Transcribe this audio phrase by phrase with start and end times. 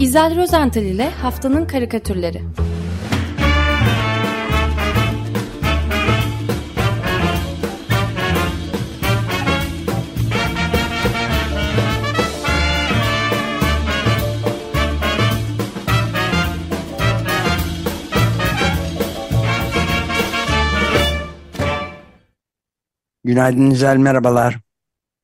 [0.00, 2.42] İzel Rozental ile Haftanın Karikatürleri
[23.24, 24.58] Günaydın İzel, merhabalar.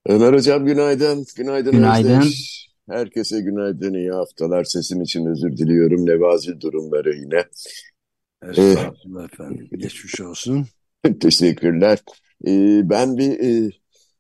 [0.07, 1.27] Ömer Hocam günaydın.
[1.37, 2.21] Günaydın Günaydın.
[2.21, 2.60] Özdeş.
[2.91, 4.65] Herkese günaydın, iyi haftalar.
[4.65, 6.07] Sesim için özür diliyorum.
[6.07, 7.45] Nevazil durumları yine.
[8.43, 9.69] Estağfurullah efendim.
[9.73, 10.67] Geçmiş olsun.
[11.21, 11.99] Teşekkürler.
[12.47, 13.71] Ee, ben bir e,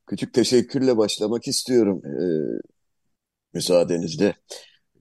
[0.06, 2.02] küçük teşekkürle başlamak istiyorum.
[2.04, 2.60] Ee,
[3.54, 4.34] müsaadenizle.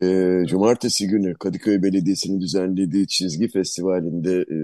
[0.03, 4.57] Ee, Cumartesi günü Kadıköy Belediyesi'nin düzenlediği çizgi festivalinde e,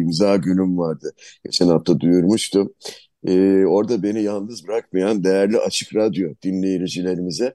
[0.00, 1.12] imza günüm vardı.
[1.44, 2.74] Geçen hafta duyurmuştum.
[3.26, 7.54] Ee, orada beni yalnız bırakmayan değerli Açık Radyo dinleyicilerimize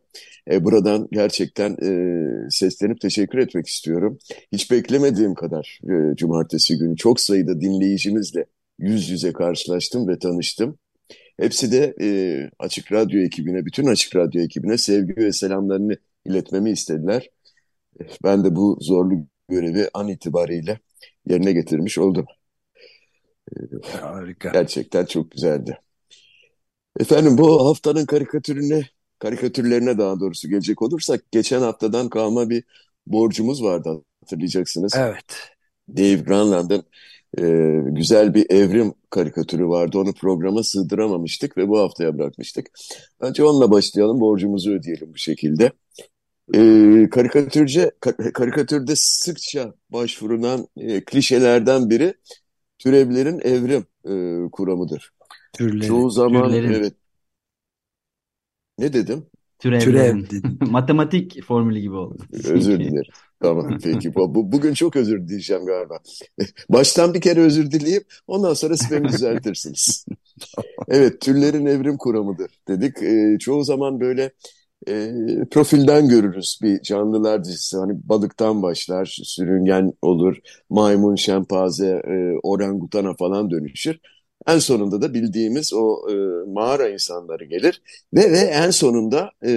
[0.52, 4.20] e, buradan gerçekten e, seslenip teşekkür etmek istiyorum.
[4.52, 8.46] Hiç beklemediğim kadar e, Cumartesi günü çok sayıda dinleyicimizle
[8.80, 10.78] yüz yüze karşılaştım ve tanıştım.
[11.40, 12.08] Hepsi de e,
[12.60, 17.30] Açık Radyo ekibine, bütün Açık Radyo ekibine sevgi ve selamlarını iletmemi istediler.
[18.24, 20.80] Ben de bu zorlu görevi an itibariyle
[21.28, 22.26] yerine getirmiş oldum.
[24.02, 24.50] Harika.
[24.50, 25.80] Gerçekten çok güzeldi.
[27.00, 28.82] Efendim bu haftanın karikatürüne,
[29.20, 32.64] karikatürlerine daha doğrusu gelecek olursak geçen haftadan kalma bir
[33.08, 34.94] borcumuz vardı hatırlayacaksınız.
[34.98, 35.26] Evet.
[35.90, 36.84] Dave Granland'ın
[37.38, 37.44] e,
[37.92, 39.98] güzel bir evrim karikatürü vardı.
[39.98, 42.70] Onu programa sığdıramamıştık ve bu haftaya bırakmıştık.
[43.22, 45.72] Bence onunla başlayalım, borcumuzu ödeyelim bu şekilde.
[46.54, 46.60] E,
[47.10, 52.14] karikatürce, ka- karikatürde sıkça başvurulan e, klişelerden biri
[52.80, 53.86] türevlerin evrim
[54.48, 55.14] e, kuramıdır.
[55.54, 55.88] Türleri.
[55.88, 56.74] Çoğu zaman Türlerin.
[56.74, 56.94] evet.
[58.78, 59.26] Ne dedim?
[59.60, 59.86] Türevlerin.
[59.86, 60.60] Türev dedin.
[60.72, 62.18] Matematik formülü gibi oldu.
[62.46, 63.14] Özür dilerim.
[63.42, 64.16] Tamam peki.
[64.16, 66.00] Bu, bu- bugün çok özür dileyeceğim galiba.
[66.70, 70.06] Baştan bir kere özür dileyip ondan sonra beni düzeltirsiniz.
[70.88, 73.04] Evet, türlerin evrim kuramıdır dedik.
[73.04, 74.32] Ee, çoğu zaman böyle
[74.88, 75.12] e,
[75.52, 77.78] profilden görürüz bir canlılar dizisi.
[77.78, 80.38] Hani balıktan başlar, sürüngen olur,
[80.70, 84.00] maymun, şempanze, e, orangutana falan dönüşür.
[84.48, 86.14] En sonunda da bildiğimiz o e,
[86.54, 87.82] mağara insanları gelir
[88.14, 89.52] ve ve en sonunda e,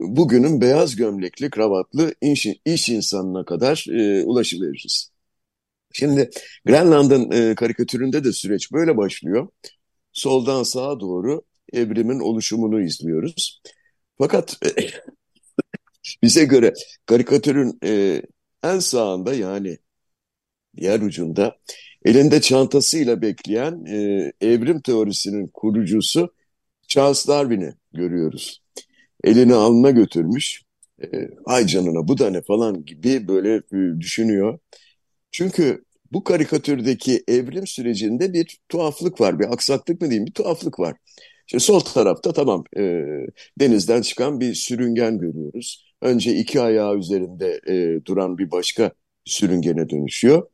[0.00, 5.12] bugünün beyaz gömlekli, kravatlı iş, iş insanına kadar e, ulaşıveririz.
[5.92, 6.30] Şimdi
[6.66, 9.48] Greenland'ın e, karikatüründe de süreç böyle başlıyor.
[10.12, 11.42] Soldan sağa doğru
[11.72, 13.62] evrimin oluşumunu izliyoruz.
[14.18, 14.58] Fakat
[16.22, 16.72] bize göre
[17.06, 18.22] karikatürün e,
[18.64, 19.78] en sağında yani
[20.76, 21.56] diğer ucunda
[22.04, 26.34] elinde çantasıyla bekleyen e, evrim teorisinin kurucusu
[26.88, 28.62] Charles Darwin'i görüyoruz.
[29.24, 30.62] Elini alnına götürmüş.
[31.02, 31.06] E,
[31.44, 34.58] ay canına bu da ne falan gibi böyle e, düşünüyor.
[35.32, 39.38] Çünkü bu karikatürdeki evrim sürecinde bir tuhaflık var.
[39.38, 40.96] Bir aksaklık mı diyeyim bir tuhaflık var.
[41.46, 43.04] İşte sol tarafta tamam e,
[43.60, 45.94] denizden çıkan bir sürüngen görüyoruz.
[46.02, 48.90] Önce iki ayağı üzerinde e, duran bir başka
[49.24, 50.48] sürüngene dönüşüyor.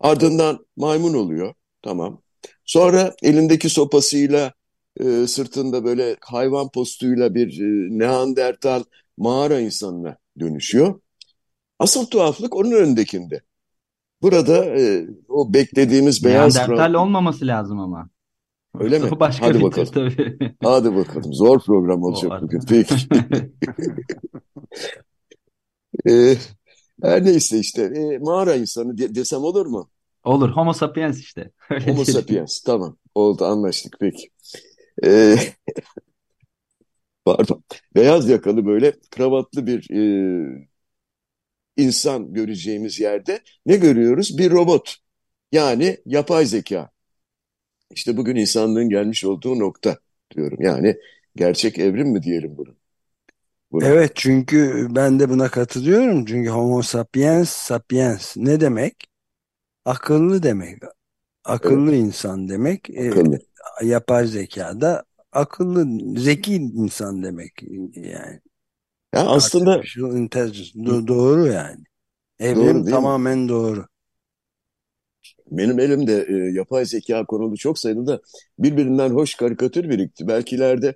[0.00, 1.54] Ardından maymun oluyor.
[1.82, 2.22] Tamam.
[2.64, 4.52] Sonra elindeki sopasıyla
[5.00, 8.82] e, sırtında böyle hayvan postuyla bir e, Neandertal
[9.18, 11.00] mağara insanına dönüşüyor.
[11.78, 13.42] Asıl tuhaflık onun önündekinde.
[14.22, 18.08] Burada e, o beklediğimiz beyaz Neandertal olmaması lazım ama.
[18.78, 19.10] Öyle mi?
[19.20, 19.88] Başka Hadi bakalım.
[19.92, 20.54] tabii.
[20.62, 21.34] Hadi bakalım.
[21.34, 22.60] Zor program olacak O- bugün.
[22.68, 22.94] Peki.
[26.08, 26.36] E,
[27.02, 29.90] her neyse işte e, mağara insanı de- desem olur mu?
[30.24, 30.50] Olur.
[30.50, 31.50] Homo sapiens işte.
[31.70, 32.06] Öyle Homo diyelim.
[32.06, 32.60] sapiens.
[32.60, 32.96] Tamam.
[33.14, 34.30] Oldu anlaştık peki.
[35.04, 35.36] E,
[37.24, 37.64] pardon.
[37.94, 40.68] Beyaz yakalı böyle kravatlı bir e,
[41.76, 44.38] insan göreceğimiz yerde ne görüyoruz?
[44.38, 44.96] Bir robot.
[45.52, 46.90] Yani yapay zeka.
[47.90, 49.98] İşte bugün insanlığın gelmiş olduğu nokta
[50.36, 50.58] diyorum.
[50.62, 50.96] Yani
[51.36, 52.76] gerçek evrim mi diyelim bunu?
[53.72, 53.90] Buna.
[53.90, 56.24] Evet çünkü ben de buna katılıyorum.
[56.24, 58.96] Çünkü Homo sapiens sapiens ne demek?
[59.84, 60.82] Akıllı demek.
[61.44, 62.90] Akıllı insan demek.
[62.90, 63.40] E, Akıllı.
[63.84, 65.86] yapay zeka da akıllı,
[66.20, 67.62] zeki insan demek.
[67.96, 68.40] Yani
[69.12, 70.72] Ya aslında artificial intelligence.
[70.86, 71.84] Do- doğru yani.
[72.54, 72.90] Doğru Evrim mi?
[72.90, 73.86] tamamen doğru.
[75.50, 78.20] Benim elimde e, yapay zeka konulu çok sayıda da
[78.58, 80.28] birbirinden hoş karikatür birikti.
[80.28, 80.94] Belki ileride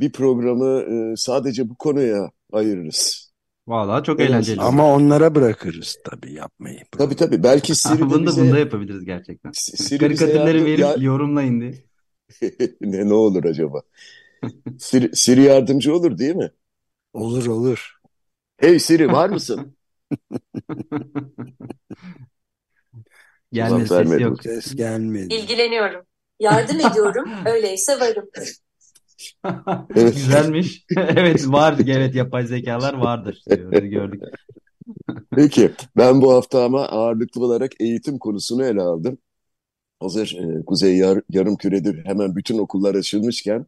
[0.00, 0.80] bir programı
[1.12, 3.32] e, sadece bu konuya ayırırız.
[3.66, 4.60] Vallahi çok En eğlenceli.
[4.60, 6.78] Ama onlara bırakırız tabii yapmayı.
[6.90, 7.42] Tabii tabii.
[7.42, 9.50] Belki Siri de Bunu da bize bunda yapabiliriz gerçekten.
[9.52, 11.74] Siri Karikatürleri yardım verip ya- yorumlayın diye.
[12.80, 13.82] ne ne olur acaba?
[14.78, 16.50] Siri, Siri yardımcı olur değil mi?
[17.12, 17.92] Olur olur.
[18.58, 19.76] Hey Siri var mısın?
[23.52, 24.22] Gelmedi Cevap sesi vermedi.
[24.22, 24.42] yok.
[24.42, 25.34] Ses gelmedi.
[25.34, 26.06] İlgileniyorum.
[26.40, 27.30] Yardım ediyorum.
[27.46, 28.28] Öyleyse varım.
[29.96, 30.14] Evet.
[30.14, 30.84] Güzelmiş.
[30.96, 31.76] Evet var.
[31.86, 33.72] Evet yapay zekalar vardır diyor.
[33.72, 34.22] Gördük.
[35.36, 39.18] Peki ben bu hafta ama ağırlıklı olarak eğitim konusunu ele aldım.
[40.00, 43.66] Hazır e, Kuzey Yar Yarımküre'de hemen bütün okullar açılmışken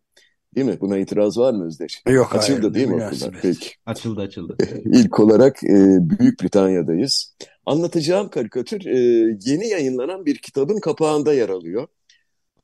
[0.54, 0.80] değil mi?
[0.80, 2.02] Buna itiraz var mı Özdeş?
[2.08, 3.38] Yok Açıldı hayır, değil mi okullar?
[3.42, 3.70] Peki.
[3.86, 4.56] Açıldı açıldı.
[4.84, 7.36] İlk olarak e, Büyük Britanya'dayız.
[7.68, 8.98] Anlatacağım karikatür e,
[9.44, 11.88] yeni yayınlanan bir kitabın kapağında yer alıyor.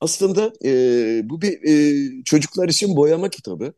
[0.01, 0.71] Aslında e,
[1.31, 3.75] bu bir e, çocuklar için boyama kitabı.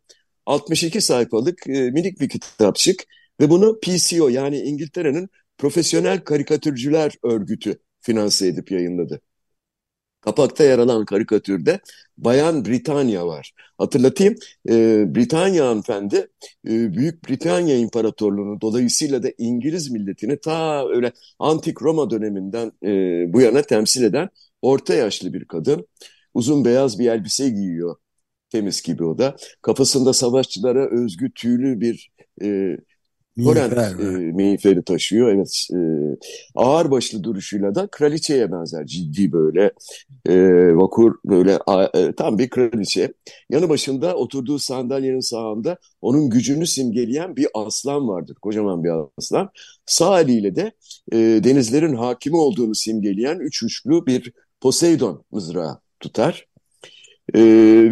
[0.47, 3.05] 62 sayfalık e, minik bir kitapçık
[3.41, 5.29] ve bunu PCO yani İngiltere'nin
[5.59, 9.21] Profesyonel Karikatürcüler Örgütü finanse edip yayınladı.
[10.27, 11.81] Kapakta yer alan karikatürde
[12.19, 13.53] Bayan Britanya var.
[13.79, 14.35] Hatırlatayım,
[14.69, 16.17] e, Britanya hanımefendi
[16.69, 22.89] e, Büyük Britanya İmparatorluğu'nu dolayısıyla da İngiliz milletini ta öyle antik Roma döneminden e,
[23.33, 24.29] bu yana temsil eden
[24.63, 25.87] orta yaşlı bir kadın.
[26.35, 27.97] Uzun beyaz bir elbise giyiyor.
[28.51, 29.37] Temiz gibi o da.
[29.63, 32.11] Kafasında savaşçılara özgü tüylü bir
[32.43, 32.77] e,
[33.37, 35.29] Miğfer e, miğferi taşıyor.
[35.29, 35.79] Evet, e,
[36.55, 38.87] ağırbaşlı duruşuyla da kraliçeye benzer.
[38.87, 39.73] Ciddi böyle
[40.27, 40.37] e,
[40.77, 41.59] vakur böyle
[41.95, 43.13] e, tam bir kraliçe.
[43.51, 48.37] Yanı başında oturduğu sandalyenin sağında onun gücünü simgeleyen bir aslan vardır.
[48.43, 49.51] Kocaman bir aslan.
[49.87, 50.73] Sağ eliyle de
[51.13, 56.47] e, denizlerin hakimi olduğunu simgeleyen üç uçlu bir Poseidon mızrağı tutar.
[57.35, 57.41] Ee,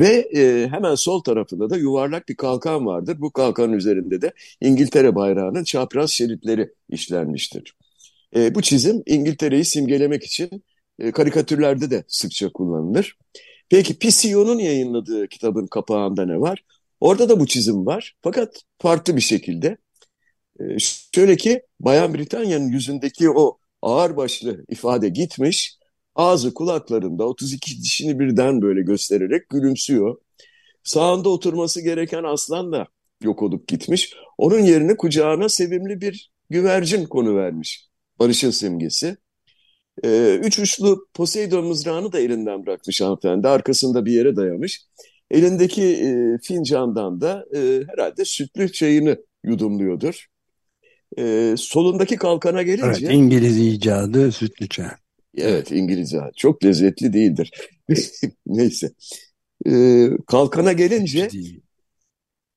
[0.00, 3.16] ve e, hemen sol tarafında da yuvarlak bir kalkan vardır.
[3.20, 7.76] Bu kalkanın üzerinde de İngiltere bayrağının çapraz şeritleri işlenmiştir.
[8.36, 10.64] E, bu çizim İngiltere'yi simgelemek için
[10.98, 13.18] e, karikatürlerde de sıkça kullanılır.
[13.68, 16.64] Peki PCO'nun yayınladığı kitabın kapağında ne var?
[17.00, 19.76] Orada da bu çizim var fakat farklı bir şekilde.
[20.60, 20.64] E,
[21.14, 25.78] şöyle ki Bayan Britanya'nın yüzündeki o ağırbaşlı ifade gitmiş.
[26.14, 30.16] Ağzı kulaklarında 32 dişini birden böyle göstererek gülümsüyor.
[30.84, 32.86] Sağında oturması gereken aslan da
[33.22, 34.14] yok olup gitmiş.
[34.38, 37.88] Onun yerine kucağına sevimli bir güvercin konuvermiş.
[38.18, 39.16] Barış'ın simgesi.
[40.04, 43.48] Ee, üç uçlu Poseidon mızrağını da elinden bırakmış hanımefendi.
[43.48, 44.82] Arkasında bir yere dayamış.
[45.30, 50.26] Elindeki e, fincandan da e, herhalde sütlü çayını yudumluyordur.
[51.18, 53.12] E, solundaki kalkana Evet, gelince...
[53.12, 54.90] İngiliz icadı sütlü çay.
[55.36, 57.50] Evet İngilizce çok lezzetli değildir.
[58.46, 58.90] Neyse.
[59.66, 61.62] Ee, kalkana gelince Hiç değil.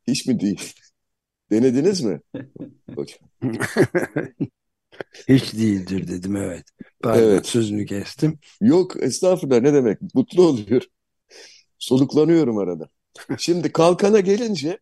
[0.08, 0.74] hiç mi değil?
[1.52, 2.22] Denediniz mi?
[2.96, 3.30] Hocam.
[5.30, 6.66] Hiç değildir dedim evet.
[7.04, 7.46] Pardon Evet.
[7.48, 8.40] sözünü kestim.
[8.62, 9.98] Yok estağfurullah ne demek?
[10.14, 10.82] Mutlu oluyor.
[11.80, 12.90] Soluklanıyorum arada.
[13.38, 14.80] Şimdi kalkana gelince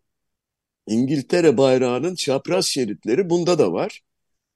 [0.87, 4.01] İngiltere bayrağının çapraz şeritleri bunda da var.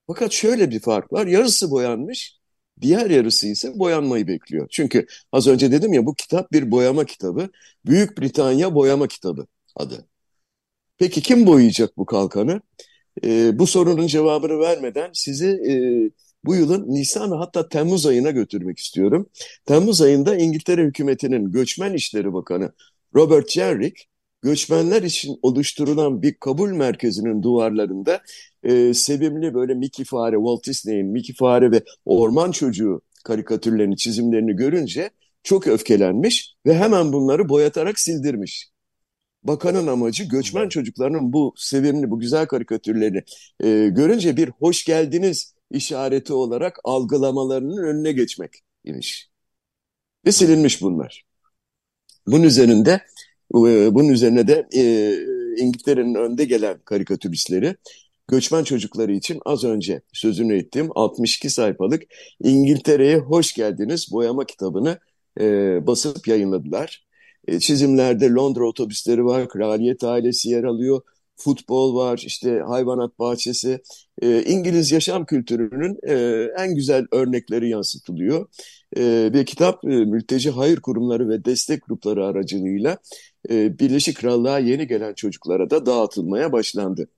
[0.07, 1.27] Fakat şöyle bir fark var.
[1.27, 2.38] Yarısı boyanmış,
[2.81, 4.67] diğer yarısı ise boyanmayı bekliyor.
[4.71, 7.49] Çünkü az önce dedim ya bu kitap bir boyama kitabı.
[7.85, 10.07] Büyük Britanya Boyama Kitabı adı.
[10.97, 12.61] Peki kim boyayacak bu kalkanı?
[13.23, 15.73] Ee, bu sorunun cevabını vermeden sizi e,
[16.45, 19.29] bu yılın Nisan ve hatta Temmuz ayına götürmek istiyorum.
[19.65, 22.71] Temmuz ayında İngiltere hükümetinin Göçmen İşleri Bakanı
[23.15, 24.03] Robert Jenrick,
[24.41, 28.21] göçmenler için oluşturulan bir kabul merkezinin duvarlarında
[28.63, 35.10] e, sevimli böyle Mickey Fare, Walt Disney'in Mickey Fare ve Orman Çocuğu karikatürlerini, çizimlerini görünce
[35.43, 38.69] çok öfkelenmiş ve hemen bunları boyatarak sildirmiş.
[39.43, 43.24] Bakanın amacı göçmen çocuklarının bu sevimli, bu güzel karikatürlerini
[43.63, 48.51] e, görünce bir hoş geldiniz işareti olarak algılamalarının önüne geçmek
[48.84, 49.29] imiş.
[50.25, 51.25] Ve silinmiş bunlar.
[52.27, 53.01] Bunun üzerinde
[53.53, 55.15] bunun üzerine de e,
[55.62, 57.75] İngiltere'nin önde gelen karikatüristleri
[58.27, 62.03] göçmen çocukları için az önce sözünü ettiğim 62 sayfalık
[62.44, 65.00] İngiltere'ye hoş geldiniz boyama kitabını
[65.39, 65.44] e,
[65.88, 67.06] basıp yayınladılar.
[67.48, 71.01] E, çizimlerde Londra otobüsleri var, kraliyet ailesi yer alıyor,
[71.36, 73.82] futbol var, işte hayvanat bahçesi.
[74.22, 78.48] E, İngiliz yaşam kültürünün e, en güzel örnekleri yansıtılıyor.
[78.98, 82.98] E, ve kitap e, mülteci hayır kurumları ve destek grupları aracılığıyla
[83.50, 87.10] e, Birleşik Krallığa yeni gelen çocuklara da dağıtılmaya başlandı.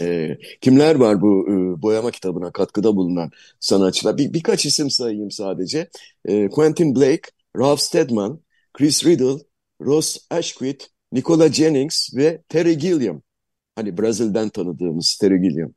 [0.00, 3.30] E, kimler var bu e, boyama kitabına katkıda bulunan
[3.60, 4.18] sanatçılar?
[4.18, 5.90] Bir, birkaç isim sayayım sadece.
[6.24, 8.40] E, Quentin Blake, Ralph Steadman,
[8.72, 9.44] Chris Riddle,
[9.80, 13.22] Ross Ashquith, Nicola Jennings ve Terry Gilliam.
[13.76, 15.72] Hani Brazil'den tanıdığımız Terry Gilliam.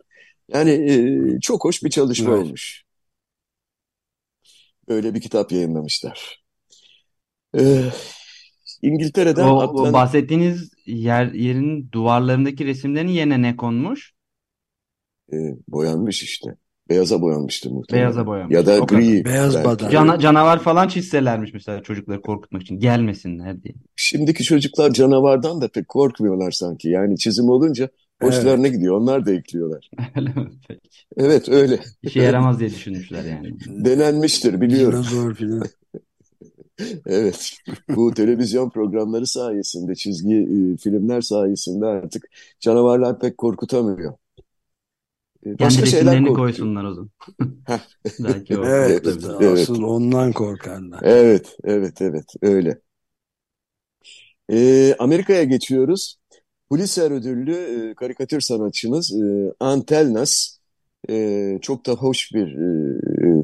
[0.49, 2.43] Yani e, çok hoş bir çalışma Evet.
[2.43, 2.83] olmuş.
[4.89, 6.43] Böyle bir kitap yayınlamışlar.
[7.57, 7.83] E,
[8.81, 9.93] İngiltere'den O, o Atlant...
[9.93, 14.13] bahsettiğiniz yer yerin duvarlarındaki resimlerin yerine ne konmuş?
[15.33, 16.55] E, boyanmış işte.
[16.89, 18.03] Beyaza boyanmıştır muhtemelen.
[18.03, 18.55] Beyaza boyanmış.
[18.55, 19.01] Ya da O kadar.
[19.01, 19.25] gri.
[19.25, 19.65] Beyaz belki.
[19.69, 19.89] badan.
[19.89, 22.79] Cana- canavar falan çizselermiş mesela çocukları korkutmak için.
[22.79, 23.73] Gelmesinler diye.
[23.95, 26.89] Şimdiki çocuklar canavardan da pek korkmuyorlar sanki.
[26.89, 27.89] Yani çizim olunca
[28.21, 28.97] hoşlarına gidiyor.
[28.97, 29.89] Onlar da ekliyorlar.
[30.15, 30.49] Öyle mi?
[30.67, 30.89] Peki.
[31.17, 31.79] Evet öyle.
[32.03, 33.53] İşe yaramaz diye düşünmüşler yani.
[33.67, 35.03] Denenmiştir biliyorum.
[35.03, 35.63] Dinozor filan.
[37.05, 37.53] Evet.
[37.95, 42.25] Bu televizyon programları sayesinde, çizgi e, filmler sayesinde artık
[42.59, 44.13] canavarlar pek korkutamıyor.
[45.45, 46.35] E, Kendi Başka şeyler korkutuyor.
[46.35, 47.09] koysunlar o zaman.
[48.19, 49.07] Belki o Evet.
[49.41, 49.53] Evet.
[49.53, 50.99] asıl ondan korkarlar.
[51.03, 52.79] Evet, evet, evet, öyle.
[54.51, 56.17] E, Amerika'ya geçiyoruz.
[56.69, 57.53] Pulitzer ödüllü
[57.91, 60.57] e, karikatür sanatçımız e, Antelnas,
[61.09, 63.43] e, çok da hoş bir e,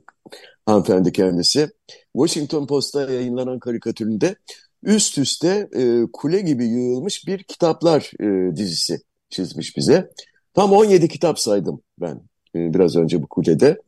[0.66, 1.70] hanımefendi kendisi.
[2.14, 4.36] Washington Post'ta yayınlanan karikatüründe
[4.84, 10.10] üst üste e, kule gibi yığılmış bir kitaplar e, dizisi çizmiş bize.
[10.54, 12.22] Tam 17 kitap saydım ben
[12.56, 13.82] e, biraz önce bu kulede.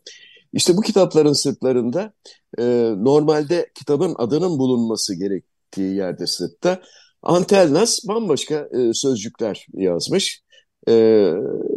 [0.54, 2.14] İşte bu kitapların sırtlarında
[2.58, 2.64] e,
[2.98, 6.82] normalde kitabın adının bulunması gerektiği yerde sırtta
[7.24, 10.44] Antelnas bambaşka e, sözcükler yazmış.
[10.88, 10.94] E,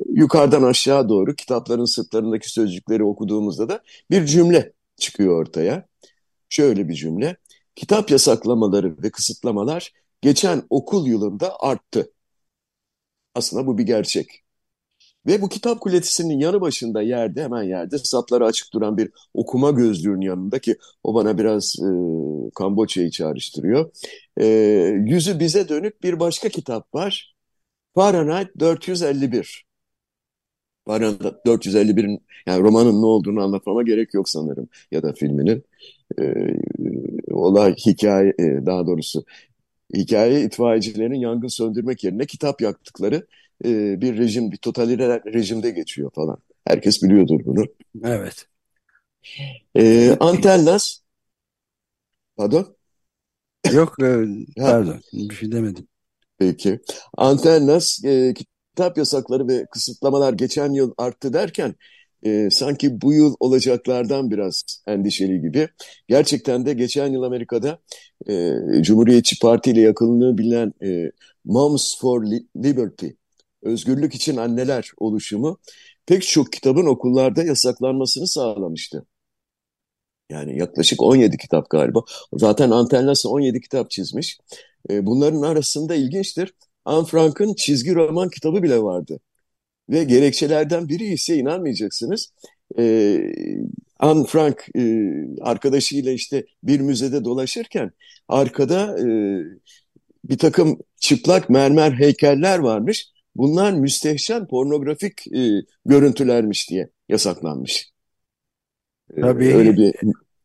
[0.08, 5.86] yukarıdan aşağı doğru kitapların sırtlarındaki sözcükleri okuduğumuzda da bir cümle çıkıyor ortaya.
[6.48, 7.36] Şöyle bir cümle.
[7.76, 12.12] Kitap yasaklamaları ve kısıtlamalar geçen okul yılında arttı.
[13.34, 14.42] Aslında bu bir gerçek.
[15.26, 20.20] Ve bu kitap kulesinin yanı başında yerde hemen yerde sapları açık duran bir okuma gözlüğünün
[20.20, 21.88] yanında ki o bana biraz e,
[22.54, 23.90] Kamboçya'yı çağrıştırıyor.
[24.40, 24.46] E,
[25.06, 27.36] yüzü bize dönük bir başka kitap var.
[27.94, 29.65] Fahrenheit 451.
[30.86, 35.64] Fahrenheit 451'in yani romanın ne olduğunu anlatmama gerek yok sanırım ya da filminin.
[36.20, 36.24] E,
[37.30, 39.24] olay hikaye e, daha doğrusu
[39.96, 43.26] hikaye itfaiyecilerin yangın söndürmek yerine kitap yaktıkları
[43.64, 46.38] e, bir rejim, bir totaliter rejimde geçiyor falan.
[46.66, 47.64] Herkes biliyordur bunu.
[48.04, 48.48] Evet.
[49.74, 51.02] E, Antelnas,
[52.36, 52.76] pardon,
[53.72, 54.26] Yok e,
[54.56, 55.88] pardon bir şey demedim.
[56.38, 56.80] peki.
[57.16, 58.34] Antelnas, e,
[58.76, 61.74] kitap yasakları ve kısıtlamalar geçen yıl arttı derken
[62.26, 65.68] e, sanki bu yıl olacaklardan biraz endişeli gibi.
[66.08, 67.78] Gerçekten de geçen yıl Amerika'da
[68.28, 71.10] e, Cumhuriyetçi Parti ile yakınlığı bilinen e,
[71.44, 73.06] Moms for Li- Liberty,
[73.62, 75.58] Özgürlük için Anneler oluşumu
[76.06, 79.06] pek çok kitabın okullarda yasaklanmasını sağlamıştı.
[80.30, 82.02] Yani yaklaşık 17 kitap galiba.
[82.32, 84.38] Zaten Antelnas 17 kitap çizmiş.
[84.90, 86.54] E, bunların arasında ilginçtir.
[86.86, 89.20] Anne Frank'ın çizgi roman kitabı bile vardı.
[89.90, 92.32] Ve gerekçelerden biri ise inanmayacaksınız.
[92.78, 93.18] E,
[93.98, 97.90] Anne Frank e, arkadaşıyla işte bir müzede dolaşırken
[98.28, 99.06] arkada e,
[100.24, 103.06] bir takım çıplak mermer heykeller varmış.
[103.36, 107.90] Bunlar müstehcen pornografik e, görüntülermiş diye yasaklanmış.
[109.16, 109.54] E, Tabii.
[109.54, 109.94] Öyle bir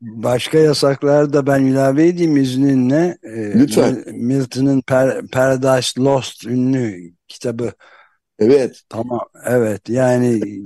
[0.02, 3.18] Başka yasaklar da ben ilave edeyim izninle.
[3.24, 3.94] E, Lütfen.
[3.94, 7.74] Mil- Milton'ın Per- Paradise Lost ünlü kitabı.
[8.40, 10.62] evet Tamam evet yani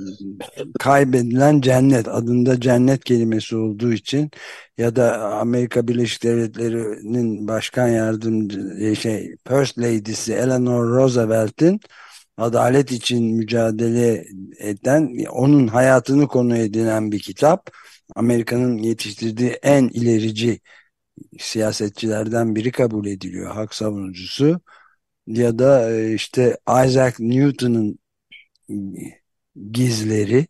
[0.80, 4.32] kaybedilen cennet adında cennet kelimesi olduğu için
[4.78, 11.80] ya da Amerika Birleşik Devletleri'nin başkan yardımcı şey First Lady'si Eleanor Roosevelt'in
[12.38, 14.26] adalet için mücadele
[14.60, 17.70] eden onun hayatını konu edinen bir kitap.
[18.16, 20.60] Amerika'nın yetiştirdiği en ilerici
[21.40, 24.62] siyasetçilerden biri kabul ediliyor hak savunucusu
[25.28, 28.00] ya da e, işte Isaac Newton'un
[29.72, 30.48] gizleri,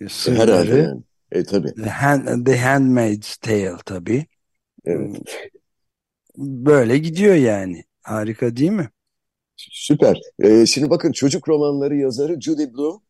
[0.00, 1.02] herhalde sırları, yani.
[1.32, 1.74] E tabii.
[1.74, 4.26] The, Hand, The Handmaid's Tale tabii.
[4.84, 5.50] Evet.
[6.36, 7.84] Böyle gidiyor yani.
[8.02, 8.90] Harika değil mi?
[9.56, 10.20] Süper.
[10.38, 13.00] Ee, şimdi bakın çocuk romanları yazarı Judy Blume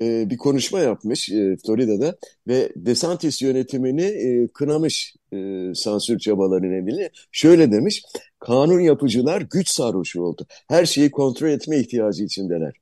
[0.00, 2.16] e, bir konuşma yapmış e, Florida'da
[2.48, 7.10] ve DeSantis yönetimini e, kınamış e, sansür çabaları nedeniyle.
[7.32, 8.02] Şöyle demiş,
[8.38, 10.46] kanun yapıcılar güç sarhoşu oldu.
[10.68, 12.74] Her şeyi kontrol etme ihtiyacı içindeler.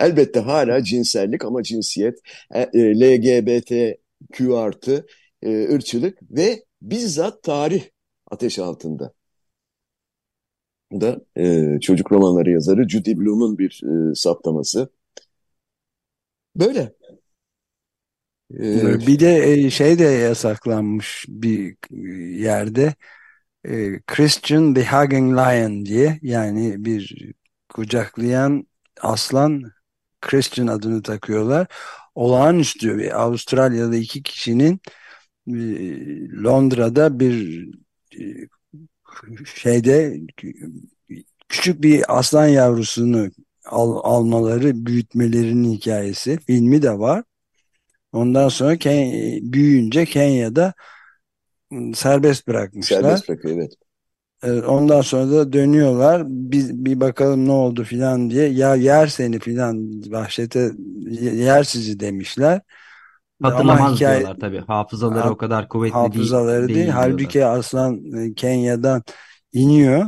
[0.00, 2.18] Elbette hala cinsellik ama cinsiyet,
[2.54, 5.06] e, e, LGBTQ artı,
[5.42, 7.82] e, ırkçılık ve bizzat tarih
[8.30, 9.12] ateş altında.
[10.92, 14.88] Da e, çocuk romanları yazarı Judy Blume'un bir e, saptaması.
[16.58, 16.92] Böyle.
[18.60, 21.76] E, Bir de e, şey de yasaklanmış bir
[22.40, 22.94] yerde.
[23.64, 27.32] E, Christian the Hugging Lion diye yani bir
[27.68, 28.66] kucaklayan
[29.02, 29.62] aslan
[30.22, 31.66] Christian adını takıyorlar.
[32.14, 34.80] Olağanüstü bir Avustralyalı iki kişinin
[35.48, 35.54] e,
[36.44, 37.68] Londra'da bir
[38.20, 38.48] e,
[39.54, 40.20] şeyde
[41.48, 43.30] küçük bir aslan yavrusunu
[43.66, 46.38] al, almaları, büyütmelerinin hikayesi.
[46.46, 47.24] Filmi de var.
[48.12, 49.12] Ondan sonra Ken,
[49.52, 50.74] büyüyünce Kenya'da
[51.72, 53.00] ıı, serbest bırakmışlar.
[53.00, 53.72] Serbest bırakıyor evet.
[54.68, 56.22] Ondan sonra da dönüyorlar.
[56.26, 58.48] Biz bir bakalım ne oldu filan diye.
[58.48, 60.70] Ya yer seni filan vahşete
[61.20, 62.60] yer sizi demişler.
[63.42, 64.60] Hatırlamaz Ama hikaye- diyorlar tabii.
[64.66, 66.78] Hafızaları Ha- o kadar kuvvetli Hafızaları değil.
[66.78, 67.58] değil Halbuki diyorlar.
[67.58, 69.02] aslan e, Kenya'dan
[69.52, 70.06] iniyor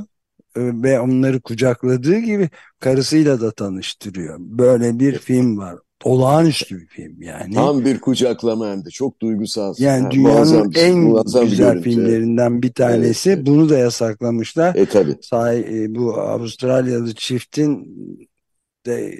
[0.82, 2.50] ve onları kucakladığı gibi
[2.80, 4.36] karısıyla da tanıştırıyor.
[4.40, 5.76] Böyle bir film var.
[6.04, 7.54] Olağanüstü bir film yani.
[7.54, 9.74] Tam bir kucaklama hem de çok duygusal.
[9.78, 11.90] Yani Ha, dünyanın muazzam bir- en muazzam bir güzel görüntü.
[11.90, 13.30] filmlerinden bir tanesi.
[13.30, 13.46] Evet.
[13.46, 14.74] Bunu da yasaklamışlar.
[14.74, 15.10] E tabi.
[15.32, 17.86] E, bu Avustralyalı çiftin
[18.86, 19.14] de e,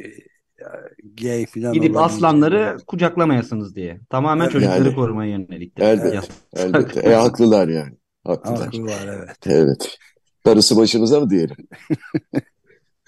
[1.23, 4.00] gay falan Gidip aslanları kucaklamayasınız diye.
[4.11, 4.52] Tamamen Evet.
[4.52, 5.73] çocukları Yani- korumaya yönelik.
[5.80, 6.21] Elbette.
[6.57, 7.00] Elbette.
[7.00, 7.92] E haklılar yani.
[8.25, 8.59] Haklılar.
[8.64, 9.37] Haklılar evet.
[9.47, 9.99] Evet.
[10.45, 11.57] Karısı başınıza mı diyelim?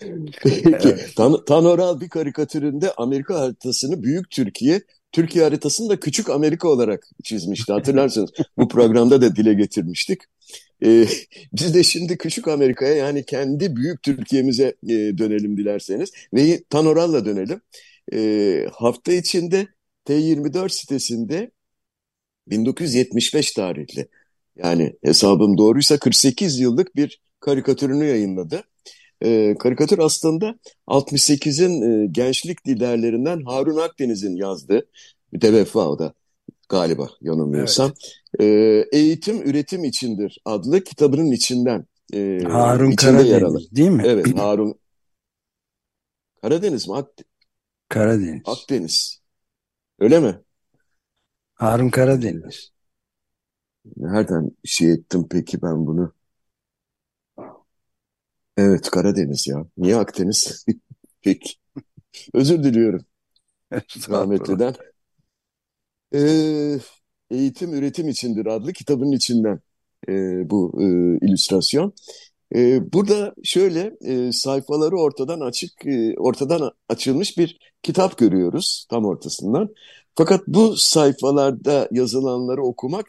[0.43, 0.97] Peki.
[1.17, 4.83] Tan Tanoral bir karikatüründe Amerika haritasını Büyük Türkiye,
[5.13, 7.73] Türkiye haritasını da Küçük Amerika olarak çizmişti.
[7.73, 10.21] Hatırlarsınız bu programda da dile getirmiştik.
[10.85, 11.07] Ee,
[11.53, 17.61] biz de şimdi Küçük Amerika'ya yani kendi Büyük Türkiye'mize e, dönelim dilerseniz ve Tanoral'la dönelim.
[18.13, 19.67] Ee, hafta içinde
[20.07, 21.51] T24 sitesinde
[22.47, 24.09] 1975 tarihli
[24.57, 28.63] yani hesabım doğruysa 48 yıllık bir karikatürünü yayınladı.
[29.25, 30.55] Ee, karikatür aslında
[30.87, 34.87] 68'in e, gençlik liderlerinden Harun Akdeniz'in yazdığı
[35.33, 36.15] müteveffa o da
[36.69, 37.93] galiba yanılmıyorsam.
[38.41, 43.69] Ee, Eğitim Üretim İçindir adlı kitabının içinden e, Harun içinde yer alır.
[43.69, 44.03] Karadeniz değil mi?
[44.07, 44.75] Evet Harun
[46.43, 46.95] Karadeniz mi?
[46.97, 47.25] Ak-
[47.89, 48.43] Karadeniz.
[48.45, 49.21] Akdeniz.
[49.99, 50.39] Öyle mi?
[51.55, 52.71] Harun Karadeniz.
[53.97, 56.13] Nereden şey ettim peki ben bunu?
[58.57, 59.67] Evet Karadeniz ya.
[59.77, 60.65] Niye Akdeniz?
[61.23, 61.51] Peki.
[62.35, 63.05] Özür diliyorum
[64.11, 64.75] rahmetliden.
[66.15, 66.79] Ee,
[67.31, 69.61] Eğitim Üretim İçindir adlı kitabın içinden
[70.09, 70.13] e,
[70.51, 70.85] bu e,
[71.27, 71.93] illüstrasyon.
[72.55, 79.75] E, burada şöyle e, sayfaları ortadan açık, e, ortadan açılmış bir kitap görüyoruz tam ortasından.
[80.15, 83.07] Fakat bu sayfalarda yazılanları okumak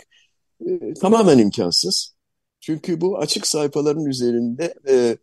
[0.65, 2.15] e, tamamen imkansız.
[2.60, 5.17] Çünkü bu açık sayfaların üzerinde e,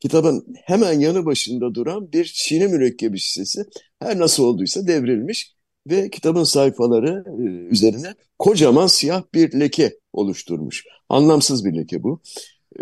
[0.00, 3.64] kitabın hemen yanı başında duran bir çini mürekkebi şişesi
[4.00, 5.54] her nasıl olduysa devrilmiş
[5.90, 10.84] ve kitabın sayfaları e, üzerine kocaman siyah bir leke oluşturmuş.
[11.08, 12.20] Anlamsız bir leke bu.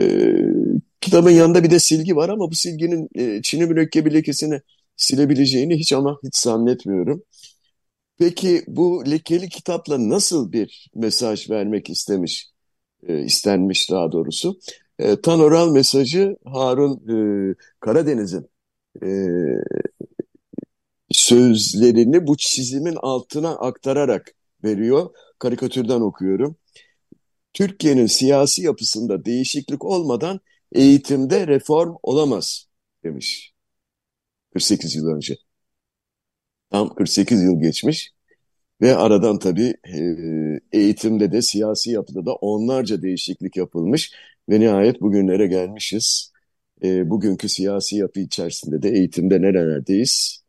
[0.01, 0.35] E,
[1.01, 4.61] kitabın yanında bir de silgi var ama bu silginin e, çini mürekkebi lekesini
[4.97, 7.23] silebileceğini hiç ama hiç zannetmiyorum.
[8.21, 12.51] Peki bu lekeli kitapla nasıl bir mesaj vermek istemiş,
[13.09, 14.59] e, istenmiş daha doğrusu?
[14.99, 16.95] E, Tanoral mesajı Harun
[17.53, 18.51] e, Karadeniz'in
[19.03, 19.09] e,
[21.11, 25.11] sözlerini bu çizimin altına aktararak veriyor.
[25.39, 26.57] Karikatürden okuyorum.
[27.55, 30.41] Türkiye'nin siyasi yapısında değişiklik olmadan
[30.73, 32.67] eğitimde reform olamaz
[33.05, 33.55] demiş
[34.55, 35.50] 48 yıl önce.
[36.71, 38.13] Tam 48 yıl geçmiş
[38.83, 39.75] ve aradan tabii
[40.73, 44.13] e, eğitimde de siyasi yapıda da onlarca değişiklik yapılmış
[44.49, 46.33] ve nihayet bugünlere gelmişiz.
[46.85, 50.45] E, bugünkü siyasi yapı içerisinde de eğitimde nerelerdeyiz?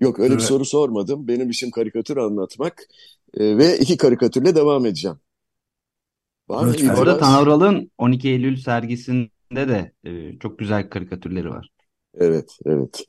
[0.00, 0.48] Yok öyle bir Evet.
[0.48, 1.28] soru sormadım.
[1.28, 2.88] Benim işim karikatür anlatmak
[3.34, 5.20] E, ve iki karikatürle devam edeceğim.
[6.48, 6.94] Var Lütfen.
[6.94, 7.18] Arada itiraz?
[7.18, 9.30] Tanral'ın 12 Eylül sergisinde
[9.68, 11.70] de e, çok güzel karikatürleri var.
[12.14, 13.04] Evet, evet.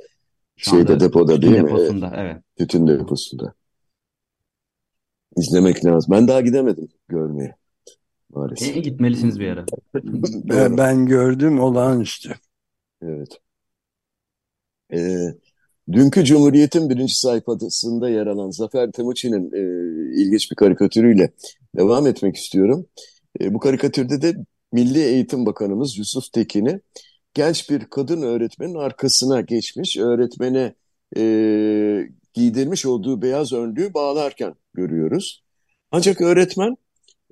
[0.55, 1.69] Şu Şeyde depoda tütün değil mi?
[1.69, 2.37] Deposunda, evet.
[2.57, 3.53] tütün deposunda.
[5.37, 6.11] İzlemek lazım.
[6.15, 7.55] Ben daha gidemedim görmeye E,
[8.33, 8.83] maalesef.
[8.83, 9.65] gitmelisiniz bir ara.
[10.43, 12.35] Ben, ben gördüm olağanüstü.
[13.01, 13.39] Evet.
[14.93, 15.27] Ee,
[15.91, 19.61] dünkü Cumhuriyet'in birinci sayfasında yer alan Zafer Temuçin'in e,
[20.21, 21.31] ilginç bir karikatürüyle
[21.77, 22.85] devam etmek istiyorum.
[23.41, 24.35] E, bu karikatürde de
[24.71, 26.79] Milli Eğitim Bakanımız Yusuf Tekin'i
[27.33, 30.73] genç bir kadın öğretmenin arkasına geçmiş, öğretmene
[31.17, 31.23] e,
[32.33, 35.43] giydirmiş olduğu beyaz önlüğü bağlarken görüyoruz.
[35.91, 36.77] Ancak öğretmen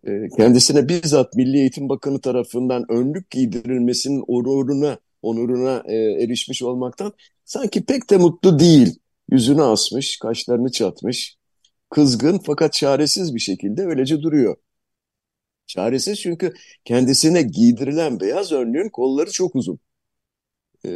[0.08, 7.14] e, kendisine bizzat Milli Eğitim Bakanı tarafından önlük giydirilmesinin onuruna, onuruna e, erişmiş olmaktan
[7.46, 9.00] sanki pek de mutlu değil.
[9.32, 11.38] Yüzünü asmış, kaşlarını çatmış,
[11.90, 14.56] kızgın fakat çaresiz bir şekilde öylece duruyor.
[15.68, 16.54] Çaresiz çünkü
[16.86, 19.80] kendisine giydirilen beyaz önlüğün kolları çok uzun.
[20.86, 20.90] Ee,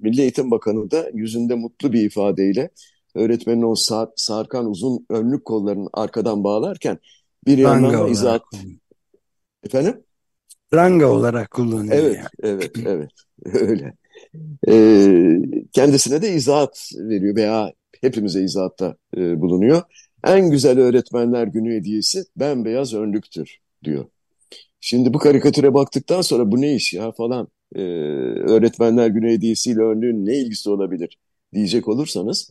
[0.00, 2.70] Milli Eğitim Bakanı da yüzünde mutlu bir ifadeyle
[3.14, 6.98] öğretmenin o sar- sarkan uzun önlük kollarını arkadan bağlarken
[7.46, 8.42] bir yandan da izahat...
[9.64, 10.04] Efendim?
[10.74, 12.28] Ranga olarak kullanıyor Evet, yani.
[12.42, 13.10] evet, evet.
[13.54, 13.94] Öyle.
[14.68, 15.38] E,
[15.72, 19.82] kendisine de izahat veriyor veya hepimize izahatta e, bulunuyor.
[20.24, 24.04] En güzel öğretmenler günü hediyesi bembeyaz önlüktür diyor.
[24.80, 27.82] Şimdi bu karikatüre baktıktan sonra bu ne iş ya falan e,
[28.52, 31.18] öğretmenler günü hediyesiyle önlüğün ne ilgisi olabilir
[31.54, 32.50] diyecek olursanız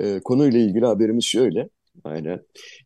[0.00, 1.68] e, konuyla ilgili haberimiz şöyle.
[2.04, 2.40] Aynen.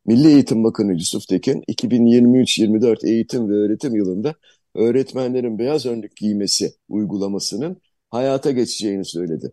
[0.06, 4.34] Milli Eğitim Bakanı Yusuf Tekin 2023-24 eğitim ve öğretim yılında
[4.74, 9.52] öğretmenlerin beyaz önlük giymesi uygulamasının hayata geçeceğini söyledi.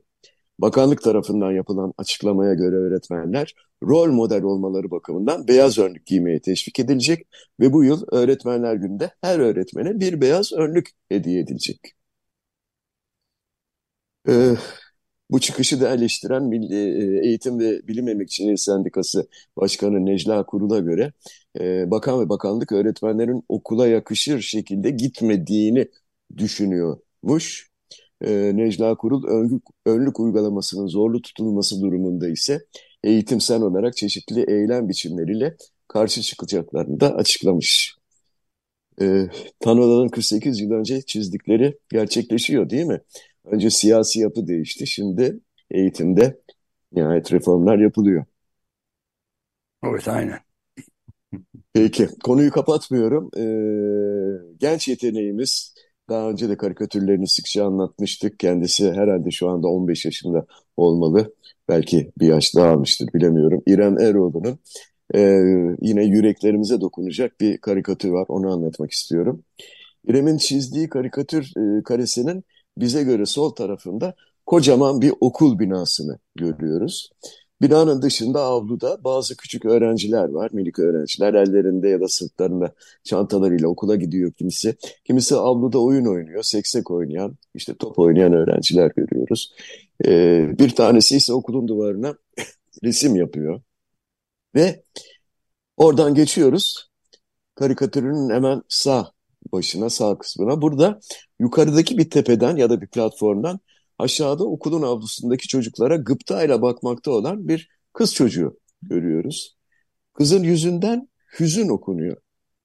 [0.60, 7.28] Bakanlık tarafından yapılan açıklamaya göre öğretmenler rol model olmaları bakımından beyaz önlük giymeye teşvik edilecek
[7.60, 12.01] ve bu yıl Öğretmenler Günü'nde her öğretmene bir beyaz önlük hediye edilecek.
[14.30, 14.56] Ee,
[15.32, 16.76] bu çıkışı da eleştiren Milli
[17.24, 21.14] e, Eğitim ve Bilim Emekçileri Sendikası Başkanı Necla Kurul'a göre
[21.60, 25.88] e, bakan ve bakanlık öğretmenlerin okula yakışır şekilde gitmediğini
[26.38, 27.72] düşünüyormuş.
[28.22, 32.66] E, Necla Kurul önlük, önlük uygulamasının zorlu tutulması durumunda ise
[33.04, 35.58] eğitimsel olarak çeşitli eylem biçimleriyle
[35.88, 37.96] karşı çıkacaklarını da açıklamış.
[39.02, 39.28] E,
[39.60, 43.02] Tanrı'nın 48 yıl önce çizdikleri gerçekleşiyor değil mi?
[43.46, 45.40] Önce siyasi yapı değişti, şimdi
[45.72, 46.42] eğitimde
[46.92, 48.26] nihayet reformlar yapılıyor.
[49.84, 50.40] Evet, aynen.
[51.74, 53.30] Peki, konuyu kapatmıyorum.
[53.38, 55.74] Ee, genç yeteneğimiz,
[56.10, 58.40] daha önce de karikatürlerini sıkça anlatmıştık.
[58.40, 60.46] Kendisi herhalde şu anda 15 yaşında
[60.78, 61.34] olmalı.
[61.70, 63.62] Belki bir yaş daha almıştır, bilemiyorum.
[63.68, 64.60] İrem Eroğlu'nun
[65.16, 65.20] e,
[65.82, 68.26] yine yüreklerimize dokunacak bir karikatür var.
[68.30, 69.44] Onu anlatmak istiyorum.
[70.08, 72.44] İrem'in çizdiği karikatür e, karesinin
[72.78, 77.10] bize göre sol tarafında kocaman bir okul binasını görüyoruz.
[77.62, 81.34] Binanın dışında avluda bazı küçük öğrenciler var, minik öğrenciler.
[81.34, 84.76] Ellerinde ya da sırtlarında çantalarıyla okula gidiyor kimisi.
[85.06, 89.54] Kimisi avluda oyun oynuyor, seksek oynayan, işte top oynayan öğrenciler görüyoruz.
[90.06, 92.16] Ee, bir tanesi ise okulun duvarına
[92.84, 93.62] resim yapıyor.
[94.56, 94.84] Ve
[95.78, 96.90] oradan geçiyoruz.
[97.56, 99.12] Karikatürünün hemen sağ
[99.52, 100.62] başına, sağ kısmına.
[100.62, 101.00] Burada
[101.42, 103.60] yukarıdaki bir tepeden ya da bir platformdan
[104.00, 109.58] aşağıda okulun avlusundaki çocuklara gıptayla bakmakta olan bir kız çocuğu görüyoruz.
[110.14, 112.18] Kızın yüzünden hüzün okunuyor.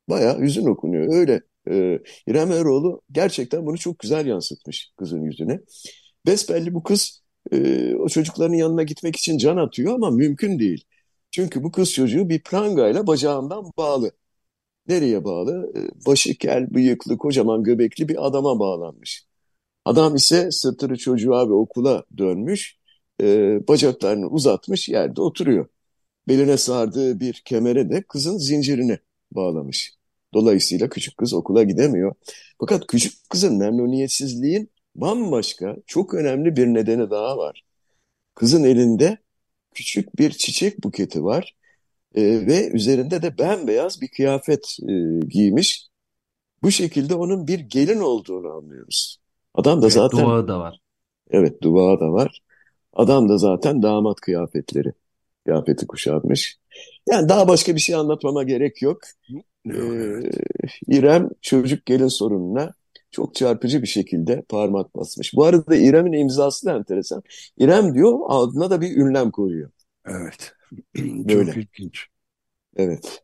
[0.09, 1.15] Bayağı hüzün okunuyor.
[1.15, 1.41] Öyle.
[1.71, 5.61] Ee, İrem Eroğlu gerçekten bunu çok güzel yansıtmış kızın yüzüne.
[6.27, 10.85] Besbelli bu kız e, o çocukların yanına gitmek için can atıyor ama mümkün değil.
[11.31, 14.13] Çünkü bu kız çocuğu bir prangayla bacağından bağlı.
[14.89, 15.73] Nereye bağlı?
[15.77, 19.27] Ee, başı kel, bıyıklı, kocaman göbekli bir adama bağlanmış.
[19.85, 22.77] Adam ise sırtını çocuğa ve okula dönmüş,
[23.23, 23.27] e,
[23.69, 25.67] bacaklarını uzatmış yerde oturuyor.
[26.29, 28.99] Beline sardığı bir kemere de kızın zincirini
[29.33, 29.95] bağlamış.
[30.35, 32.15] Dolayısıyla küçük kız okula gidemiyor.
[32.61, 37.65] Fakat küçük kızın memnuniyetsizliğin bambaşka, çok önemli bir nedeni daha var.
[38.35, 39.19] Kızın elinde
[39.75, 41.57] küçük bir çiçek buketi var
[42.17, 44.93] e, ve üzerinde de bembeyaz bir kıyafet e,
[45.29, 45.89] giymiş.
[46.63, 49.19] Bu şekilde onun bir gelin olduğunu anlıyoruz.
[49.55, 50.81] Adam da Evet, zaten duağı da var.
[51.31, 52.41] evet duvağı da var.
[52.93, 54.93] Adam da zaten damat kıyafetleri
[55.47, 56.59] kıyafeti kuşanmış.
[57.11, 58.99] Yani daha başka bir şey anlatmama gerek yok.
[59.75, 60.21] Ee,
[60.89, 62.75] İrem çocuk gelin sorununa
[63.11, 65.35] çok çarpıcı bir şekilde parmak basmış.
[65.35, 67.23] Bu arada İrem'in imzası da enteresan.
[67.59, 69.71] İrem diyor adına da bir ünlem koyuyor.
[70.07, 70.56] Evet.
[70.97, 71.53] Böyle.
[71.53, 72.07] Çok ilginç.
[72.77, 73.23] Evet.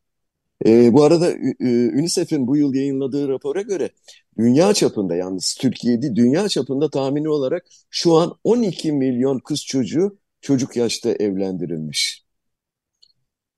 [0.67, 3.91] Ee, bu arada Ü- UNICEF'in bu yıl yayınladığı rapora göre
[4.39, 10.19] dünya çapında yalnız Türkiye değil dünya çapında tahmini olarak şu an 12 milyon kız çocuğu
[10.41, 12.25] çocuk yaşta evlendirilmiş.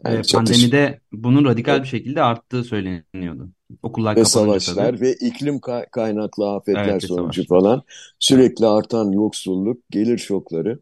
[0.05, 3.51] Yani çatış pandemide bunun radikal bir şekilde arttığı söyleniyordu.
[3.83, 5.01] Okullar ve savaşlar tabii.
[5.01, 7.47] ve iklim ka- kaynaklı afetler Evet ve sonucu savaşlar.
[7.47, 7.83] falan
[8.19, 10.81] sürekli artan yoksulluk, gelir şokları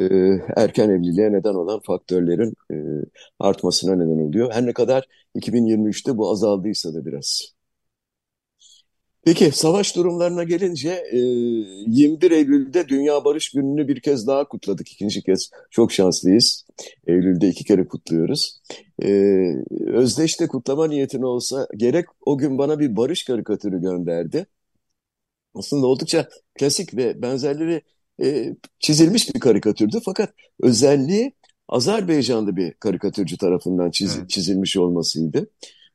[0.00, 0.04] e,
[0.56, 2.76] erken evliliğe neden olan faktörlerin e,
[3.38, 4.52] artmasına neden oluyor.
[4.52, 7.58] Her ne kadar 2023'te bu azaldıysa da biraz.
[9.24, 14.92] Peki savaş durumlarına gelince e, 21 Eylül'de Dünya Barış Günü'nü bir kez daha kutladık.
[14.92, 16.66] İkinci kez çok şanslıyız.
[17.06, 18.60] Eylül'de iki kere kutluyoruz.
[19.02, 19.08] E,
[19.86, 24.46] Özdeş de kutlama niyetine olsa gerek o gün bana bir barış karikatürü gönderdi.
[25.54, 27.82] Aslında oldukça klasik ve benzerleri
[28.22, 29.98] e, çizilmiş bir karikatürdü.
[30.04, 30.30] Fakat
[30.62, 31.32] özelliği
[31.68, 34.30] Azerbaycanlı bir karikatürcü tarafından çiz- Evet.
[34.30, 35.50] çizilmiş olmasıydı.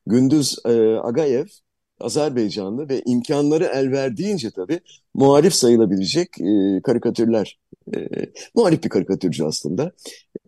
[0.06, 0.70] Gündüz e,
[1.02, 1.46] Agayev
[2.00, 4.80] Azerbaycanlı ve imkanları el verdiğince tabii
[5.14, 7.58] muhalif sayılabilecek e, karikatürler.
[7.96, 7.98] E,
[8.54, 9.92] muhalif bir karikatürcü aslında.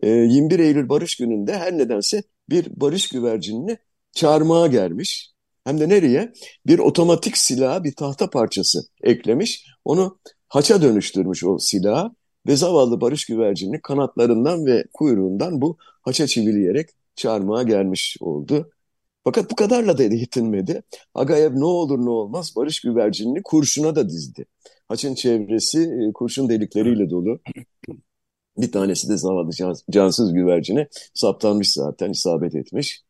[0.01, 3.77] E, 21 Eylül Barış Günü'nde her nedense bir barış güvercinini
[4.11, 5.31] çarmıha germiş.
[5.63, 6.33] Hem de nereye?
[6.67, 9.65] Bir otomatik silaha bir tahta parçası eklemiş.
[9.85, 12.11] Onu haça dönüştürmüş o silahı
[12.47, 18.71] ve zavallı barış güvercinini kanatlarından ve kuyruğundan bu haça çivileyerek çarmıha gelmiş oldu.
[19.23, 20.83] Fakat bu kadarla da yetinmedi.
[21.15, 24.45] Agayev ne olur ne olmaz barış güvercinini kurşuna da dizdi.
[24.87, 27.39] Haçın çevresi e, kurşun delikleriyle dolu.
[28.57, 29.49] Bir tanesi de zavallı
[29.91, 33.03] cansız güvercine saptanmış zaten, isabet etmiş.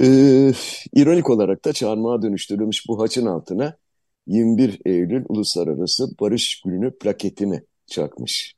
[0.00, 0.52] Ee,
[0.94, 3.76] ironik olarak da çarmıha dönüştürülmüş bu haçın altına
[4.26, 8.54] 21 Eylül Uluslararası Barış Günü plaketini çakmış.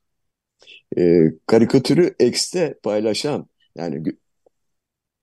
[0.98, 3.46] Ee, karikatürü X'te paylaşan
[3.76, 4.02] yani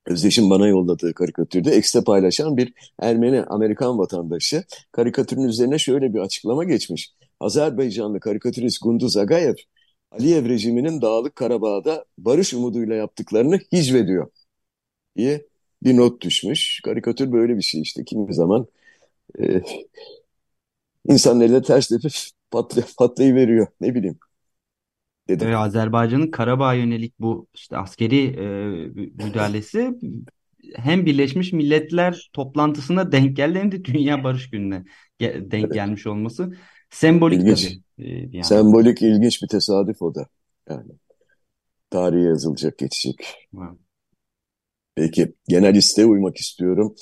[0.08, 6.63] Özdeş'in bana yolladığı karikatürde X'te paylaşan bir Ermeni Amerikan vatandaşı karikatürün üzerine şöyle bir açıklama
[6.63, 7.13] geçmiş.
[7.39, 9.56] Azerbaycanlı karikatürist Gunduz Agayev,
[10.12, 14.27] Aliyev rejiminin Dağlık Karabağ'da barış umuduyla yaptıklarını hicvediyor
[15.17, 15.45] diye
[15.84, 16.82] bir not düşmüş.
[16.84, 18.04] Karikatür böyle bir şey işte.
[18.06, 18.67] Kimi zaman
[19.39, 19.62] e,
[21.05, 22.13] insanın eline ters tepip
[22.51, 23.67] patlay patlayıveriyor.
[23.81, 24.19] Ne bileyim.
[25.27, 25.47] Dedim.
[25.47, 28.45] Ee, Azerbaycan'ın Karabağ'a yönelik bu işte askeri e,
[29.25, 29.91] müdahalesi
[30.75, 34.83] hem Birleşmiş Milletler toplantısına denk geldi hem de Dünya Barış Günü'ne
[35.21, 35.73] denk evet.
[35.73, 36.51] gelmiş olması
[36.89, 37.63] sembolik ilginç.
[37.63, 38.09] tabii.
[38.09, 38.45] E, yani.
[38.45, 40.27] Sembolik ilginç bir tesadüf o da.
[40.69, 40.91] Yani
[41.89, 43.47] tarihe yazılacak geçecek.
[43.57, 43.77] Evet.
[44.95, 46.95] Peki genel isteğe uymak istiyorum.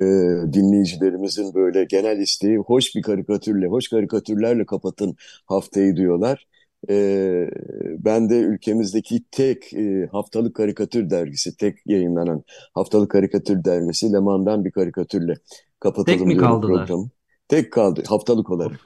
[0.00, 0.04] Ee,
[0.52, 6.46] dinleyicilerimizin böyle genel isteği hoş bir karikatürle, hoş karikatürlerle kapatın haftayı diyorlar.
[6.90, 7.50] Ee,
[7.98, 12.42] ben de ülkemizdeki tek e, haftalık karikatür dergisi, tek yayınlanan
[12.74, 15.34] haftalık karikatür dergisi Leman'dan bir karikatürle
[15.80, 16.86] kapatalım tek mi kaldılar?
[16.86, 17.08] programı.
[17.48, 18.80] Tek kaldı haftalık olarak.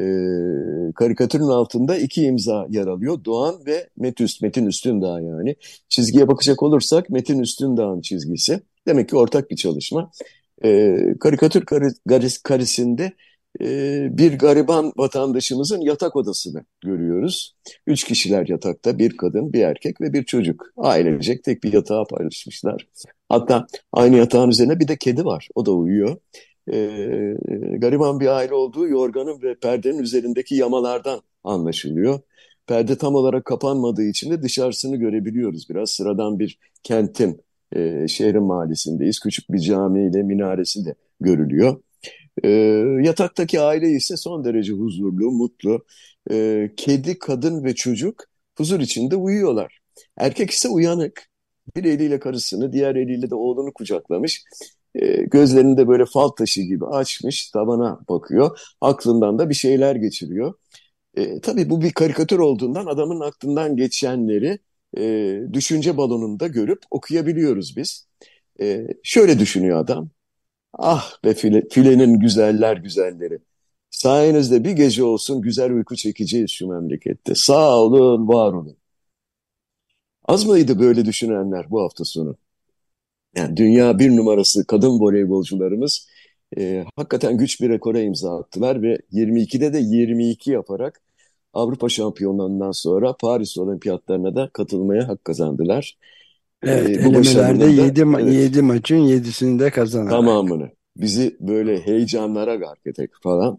[0.00, 0.04] Ee,
[0.94, 3.24] karikatürün altında iki imza yer alıyor.
[3.24, 5.56] Doğan ve Metüst, Metin Üstündağ yani.
[5.88, 8.60] Çizgiye bakacak olursak Metin Üstündağ'ın çizgisi.
[8.86, 10.10] Demek ki ortak bir çalışma.
[10.64, 11.64] Ee, karikatür
[12.44, 13.12] karisinde
[13.60, 17.56] e, bir gariban vatandaşımızın yatak odasını görüyoruz.
[17.86, 20.66] Üç kişiler yatakta, bir kadın, bir erkek ve bir çocuk.
[20.76, 22.86] Ailecek tek bir yatağı paylaşmışlar.
[23.28, 25.48] Hatta aynı yatağın üzerine bir de kedi var.
[25.54, 26.16] O da uyuyor.
[26.72, 26.76] E,
[27.78, 32.20] gariban bir aile olduğu yorganın ve perdenin üzerindeki yamalardan anlaşılıyor.
[32.66, 35.70] Perde tam olarak kapanmadığı için de dışarısını görebiliyoruz.
[35.70, 37.40] Biraz sıradan bir kentin,
[37.76, 39.20] e, şehrin mahallesindeyiz.
[39.20, 41.82] Küçük bir cami ile minaresi de görülüyor.
[42.44, 42.48] E,
[43.02, 45.84] yataktaki aile ise son derece huzurlu, mutlu.
[46.30, 48.24] E, kedi, kadın ve çocuk
[48.58, 49.78] huzur içinde uyuyorlar.
[50.16, 51.28] Erkek ise uyanık.
[51.76, 54.44] Bir eliyle karısını, diğer eliyle de oğlunu kucaklamış.
[54.94, 58.58] E, gözlerini de böyle fal taşı gibi açmış, tabana bakıyor.
[58.80, 60.54] Aklından da bir şeyler geçiriyor.
[61.16, 64.58] E, tabii bu bir karikatür olduğundan adamın aklından geçenleri
[64.98, 68.08] e, düşünce balonunda görüp okuyabiliyoruz biz.
[68.60, 70.10] E, şöyle düşünüyor adam.
[70.74, 73.38] Ah be file, filenin güzeller güzelleri.
[73.90, 77.34] Sayenizde bir gece olsun güzel uyku çekeceğiz şu memlekette.
[77.34, 78.76] Sağ olun, var olun.
[80.24, 82.36] Az mıydı böyle düşünenler bu hafta sonu?
[83.36, 86.08] Yani dünya bir numarası kadın voleybolcularımız
[86.58, 91.00] e, hakikaten güç bir rekora imza attılar ve 22'de de 22 yaparak
[91.54, 95.96] Avrupa şampiyonlarından sonra Paris olimpiyatlarına da katılmaya hak kazandılar.
[96.62, 100.10] Evet, ee, bu elemelerde 7, evet, 7 maçın 7'sini de kazanarak.
[100.10, 100.70] Tamamını.
[100.96, 103.58] Bizi böyle heyecanlara gark ederek falan.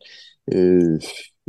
[0.54, 0.80] Ee,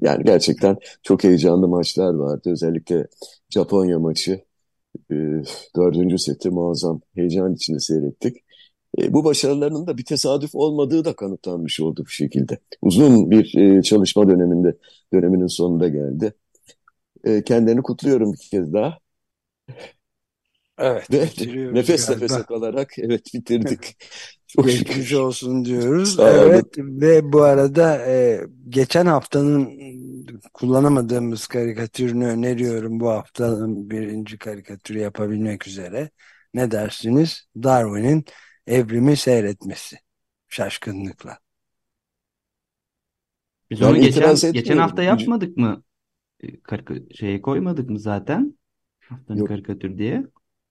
[0.00, 2.50] yani gerçekten çok heyecanlı maçlar vardı.
[2.50, 3.06] Özellikle
[3.50, 4.44] Japonya maçı
[5.10, 5.14] e,
[5.76, 8.36] dördüncü seti muazzam heyecan içinde seyrettik.
[8.98, 12.58] E, bu başarılarının da bir tesadüf olmadığı da kanıtlanmış oldu bu şekilde.
[12.82, 14.76] Uzun bir e, çalışma döneminde
[15.12, 16.34] döneminin sonunda geldi.
[17.24, 18.98] E, kendilerini kutluyorum bir kez daha.
[20.78, 21.28] Evet, Ve
[21.74, 23.96] nefes nefese kalarak evet bitirdik.
[24.46, 25.16] Çok Geçmiş şükür.
[25.16, 26.18] olsun diyoruz.
[26.20, 29.68] evet ve bu arada e, geçen haftanın
[30.54, 36.10] kullanamadığımız karikatürünü öneriyorum bu haftanın birinci karikatürü yapabilmek üzere.
[36.54, 37.42] Ne dersiniz?
[37.62, 38.24] Darwin'in
[38.66, 39.96] evrimi seyretmesi
[40.48, 41.38] şaşkınlıkla.
[43.70, 45.82] Biz onu geçen, geçen hafta yapmadık mı?
[46.40, 48.58] E, Karika şeyi koymadık mı zaten?
[49.08, 49.48] Haftanın Yok.
[49.48, 50.26] karikatür diye.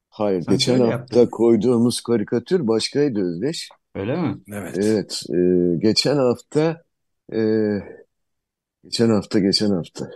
[0.10, 1.32] Hayır, Sanki geçen hafta yaptık.
[1.32, 3.70] koyduğumuz karikatür başkaydı Özdeş.
[3.96, 4.38] Öyle mi?
[4.52, 4.78] Evet.
[4.78, 5.38] Evet, e,
[5.78, 6.84] geçen hafta
[7.34, 7.40] e,
[8.84, 10.10] geçen hafta geçen hafta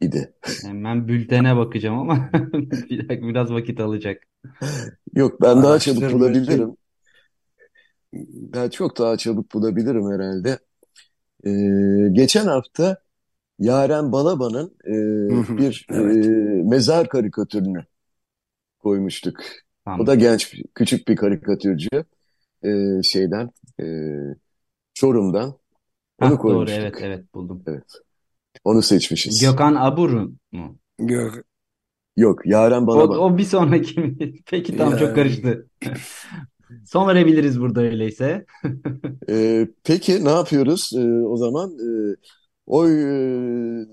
[0.00, 0.34] idi.
[0.62, 2.30] Hemen bültene bakacağım ama
[2.90, 4.22] biraz vakit alacak.
[5.14, 6.76] Yok ben daha çabuk bulabilirim.
[8.32, 10.58] Ben çok daha çabuk bulabilirim herhalde.
[11.46, 11.50] E,
[12.12, 12.98] geçen hafta
[13.58, 16.26] Yaren Balaban'ın e, bir evet.
[16.26, 16.28] e,
[16.64, 17.84] mezar karikatürünü
[18.78, 19.40] koymuştuk.
[19.84, 20.00] Tamam.
[20.00, 22.04] O da genç, küçük bir karikatürcü
[22.64, 23.50] e, şeyden,
[23.80, 23.84] e,
[24.94, 25.58] Çorum'dan.
[26.20, 27.62] Onu Hah, doğru, evet, evet buldum.
[27.66, 27.84] Evet.
[28.64, 29.40] Onu seçmişiz.
[29.40, 30.78] Gökhan Aburun mu?
[30.98, 31.44] Gök,
[32.16, 33.18] Yok, Yaren O, Balaban.
[33.18, 34.14] o bir sonraki?
[34.46, 35.68] Peki çok Yani- karıştı.
[36.86, 38.46] Son verebiliriz burada öyleyse.
[39.28, 41.70] Ee, peki ne yapıyoruz Ee, o zaman?
[41.78, 42.16] Ee,
[42.66, 42.90] oy
[43.82, 43.86] e,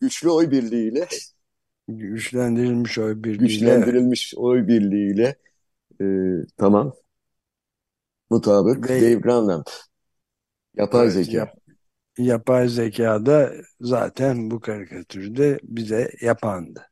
[0.00, 1.08] güçlü oy birliğiyle,
[1.88, 5.36] güçlendirilmiş oy birliğiyle güçlendirilmiş oy birliğiyle
[6.02, 6.06] e,
[6.56, 6.94] tamam.
[8.30, 8.90] Mutabık.
[8.90, 9.66] Ve- Dave Granlund.
[10.74, 11.38] Yapay Evet, zeka.
[11.38, 11.54] yap-
[12.18, 16.88] yapay zekada zaten bu karikatürü de bize yapandı.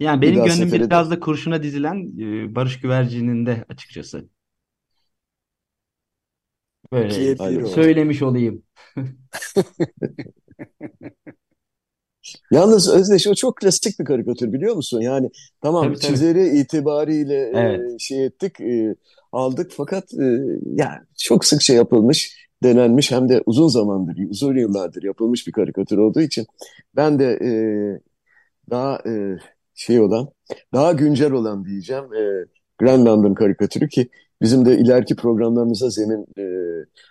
[0.00, 4.28] Yani Bir benim daha gönlüm sefere biraz da kurşuna dizilen e, Barış Güvercin'in de açıkçası.
[6.92, 7.58] Böyle İkiye Aynen.
[7.58, 7.70] bir oldu.
[7.70, 8.62] söylemiş olayım.
[12.50, 15.00] Yalnız Özdeş o çok klasik bir karikatür biliyor musun?
[15.00, 15.30] Yani
[15.62, 16.06] tamam Tabii, tabii.
[16.06, 18.00] çizeri itibariyle e, Evet.
[18.00, 18.94] şey ettik, e,
[19.32, 20.24] aldık fakat e,
[20.64, 25.98] yani çok sık şey yapılmış, denenmiş hem de uzun zamandır, uzun yıllardır yapılmış bir karikatür
[25.98, 26.46] olduğu için
[26.96, 27.50] ben de e,
[28.70, 29.38] daha e,
[29.74, 30.28] şey olan,
[30.72, 32.46] daha güncel olan diyeceğim e,
[32.78, 34.08] Greenland'ın karikatürü ki
[34.44, 36.44] bizim de ileriki programlarımıza zemin e,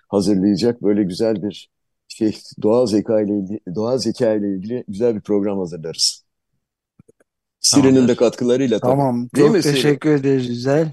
[0.09, 1.69] hazırlayacak böyle güzel bir
[2.07, 6.25] şey doğal zeka ile ilgili, doğal zeka ile ilgili güzel bir program hazırlarız.
[7.59, 8.91] Siri'nin de katkılarıyla tabii.
[8.91, 9.29] Tamam.
[9.35, 9.73] Değil Çok mi Siri?
[9.73, 10.91] teşekkür ederiz Güzel.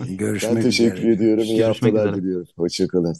[0.00, 1.12] Görüşmek Ben teşekkür üzere.
[1.12, 1.44] ediyorum.
[1.44, 2.22] İyi Görüşmek haftalar üzere.
[2.22, 2.46] diliyorum.
[2.56, 3.16] Hoşçakalın.